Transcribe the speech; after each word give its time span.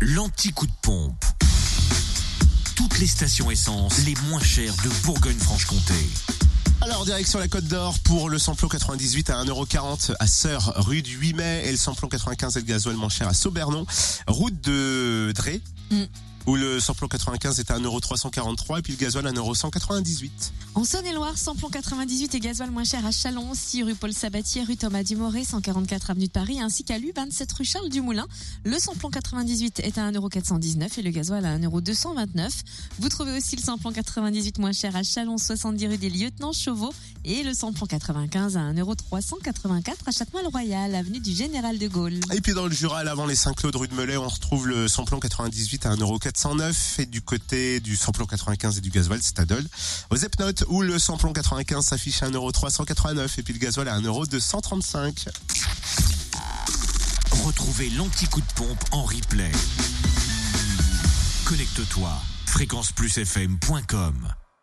l'anti-coup 0.00 0.66
de 0.66 0.72
pompe. 0.82 1.24
Toutes 2.74 2.98
les 2.98 3.06
stations 3.06 3.50
essence 3.50 4.04
les 4.04 4.14
moins 4.28 4.40
chères 4.40 4.74
de 4.82 4.88
Bourgogne-Franche-Comté. 5.04 5.94
Alors, 6.80 7.04
direction 7.04 7.38
la 7.38 7.48
Côte 7.48 7.66
d'Or 7.66 7.98
pour 8.04 8.30
le 8.30 8.38
samplon 8.38 8.68
98 8.68 9.28
à 9.30 9.44
1,40€ 9.44 10.14
à 10.18 10.26
Sœur, 10.26 10.72
rue 10.76 11.02
du 11.02 11.16
8 11.16 11.34
mai, 11.34 11.62
et 11.66 11.70
le 11.70 11.76
samplon 11.76 12.08
95 12.08 12.56
et 12.56 12.60
le 12.60 12.66
gasoil 12.66 12.96
moins 12.96 13.10
cher 13.10 13.28
à 13.28 13.34
Saubernon, 13.34 13.84
route 14.26 14.58
de 14.62 15.32
Dré. 15.34 15.60
Mm. 15.90 16.04
Où 16.50 16.56
le 16.56 16.80
samplon 16.80 17.06
95 17.06 17.60
est 17.60 17.70
à 17.70 17.78
1,343€ 17.78 18.80
et 18.80 18.82
puis 18.82 18.92
le 18.94 18.98
gasoil 18.98 19.24
à 19.24 19.30
1,198€. 19.30 20.30
En 20.74 20.82
Saône-et-Loire, 20.82 21.38
samplon 21.38 21.68
98 21.68 22.34
et 22.34 22.40
gasoil 22.40 22.72
moins 22.72 22.82
cher 22.82 23.06
à 23.06 23.12
Chalon, 23.12 23.54
6 23.54 23.84
rue 23.84 23.94
Paul 23.94 24.12
Sabatier, 24.12 24.64
rue 24.64 24.76
Thomas 24.76 25.04
Dumoré, 25.04 25.44
144 25.44 26.10
avenue 26.10 26.26
de 26.26 26.32
Paris, 26.32 26.60
ainsi 26.60 26.82
qu'à 26.82 26.98
Lu, 26.98 27.12
27 27.14 27.52
rue 27.52 27.64
Charles 27.64 27.88
Dumoulin. 27.88 28.26
Le 28.64 28.80
samplon 28.80 29.10
98 29.10 29.78
est 29.78 29.96
à 29.98 30.10
1,419€ 30.10 30.98
et 30.98 31.02
le 31.02 31.10
gasoil 31.10 31.46
à 31.46 31.56
1,229€. 31.56 32.50
Vous 32.98 33.08
trouvez 33.08 33.36
aussi 33.36 33.54
le 33.54 33.62
samplon 33.62 33.92
98 33.92 34.58
moins 34.58 34.72
cher 34.72 34.96
à 34.96 35.04
Chalon, 35.04 35.38
70 35.38 35.86
rue 35.86 35.98
des 35.98 36.10
Lieutenants 36.10 36.52
Chauveau 36.52 36.92
et 37.24 37.44
le 37.44 37.54
samplon 37.54 37.86
95 37.86 38.56
à 38.56 38.72
1,384€ 38.72 39.92
à 40.04 40.10
Châtenois-le-Royal, 40.10 40.96
avenue 40.96 41.20
du 41.20 41.32
Général 41.32 41.78
de 41.78 41.86
Gaulle. 41.86 42.18
Et 42.32 42.40
puis 42.40 42.54
dans 42.54 42.66
le 42.66 42.72
Jura, 42.72 42.98
avant 43.00 43.26
les 43.26 43.36
Saint-Claude, 43.36 43.76
rue 43.76 43.86
de 43.86 43.94
Melay, 43.94 44.16
on 44.16 44.26
retrouve 44.26 44.66
le 44.66 44.88
samplon 44.88 45.20
98 45.20 45.86
à 45.86 45.90
1,409€ 46.40 47.00
et 47.02 47.06
du 47.06 47.20
côté 47.22 47.80
du 47.80 47.96
samplon 47.96 48.26
95 48.26 48.78
et 48.78 48.80
du 48.80 48.90
gasoil, 48.90 49.20
Dole. 49.46 49.66
Aux 50.10 50.16
Epnotes, 50.16 50.64
où 50.68 50.82
le 50.82 50.98
samplon 50.98 51.32
95 51.32 51.84
s'affiche 51.84 52.22
à 52.22 52.30
1,389€ 52.30 53.38
et 53.38 53.42
puis 53.42 53.52
le 53.52 53.58
gasoil 53.58 53.88
à 53.88 53.98
1,235€. 54.00 55.28
Retrouvez 57.44 57.90
l'anti-coup 57.90 58.40
de 58.40 58.52
pompe 58.54 58.84
en 58.92 59.02
replay. 59.02 59.52
Connecte-toi. 61.44 62.12
fréquenceplusfm.com 62.46 64.34